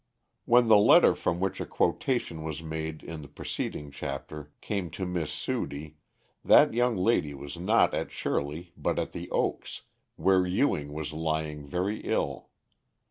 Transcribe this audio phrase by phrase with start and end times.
[0.45, 5.05] _When the letter from which a quotation was made in the preceding chapter came to
[5.05, 5.93] Miss Sudie,
[6.43, 9.83] that young lady was not at Shirley but at The Oaks,
[10.15, 12.49] where Ewing was lying very ill.